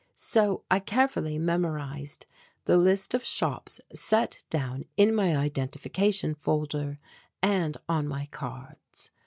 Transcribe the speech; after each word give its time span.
So 0.15 0.63
I 0.71 0.79
carefully 0.79 1.37
memorized 1.37 2.25
the 2.65 2.75
list 2.75 3.13
of 3.13 3.23
shops 3.23 3.79
set 3.93 4.43
down 4.49 4.85
in 4.97 5.13
my 5.13 5.37
identification 5.37 6.33
folder 6.33 6.97
and 7.43 7.77
on 7.87 8.07
my 8.07 8.25
cards. 8.31 9.11